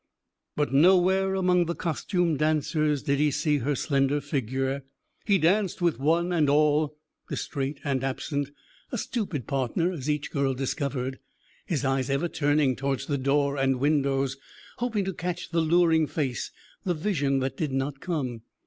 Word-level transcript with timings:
But 0.55 0.73
nowhere 0.73 1.35
among 1.35 1.65
the 1.67 1.75
costumed 1.75 2.39
dancers 2.39 3.03
did 3.03 3.19
he 3.19 3.29
see 3.29 3.59
her 3.59 3.75
slender 3.75 4.19
figure. 4.19 4.83
He 5.27 5.37
danced 5.37 5.79
with 5.79 5.99
one 5.99 6.33
and 6.33 6.49
all, 6.49 6.97
distrait 7.29 7.79
and 7.83 8.03
absent, 8.03 8.49
a 8.91 8.97
stupid 8.97 9.45
partner 9.45 9.91
as 9.91 10.09
each 10.09 10.31
girl 10.31 10.55
discovered, 10.55 11.19
his 11.67 11.85
eyes 11.85 12.09
ever 12.09 12.27
turning 12.27 12.75
towards 12.75 13.05
the 13.05 13.19
door 13.19 13.57
and 13.57 13.75
windows, 13.79 14.37
hoping 14.77 15.05
to 15.05 15.13
catch 15.13 15.51
the 15.51 15.61
luring 15.61 16.07
face, 16.07 16.49
the 16.83 16.95
vision 16.95 17.37
that 17.37 17.55
did 17.55 17.71
not 17.71 17.99
come 17.99 18.41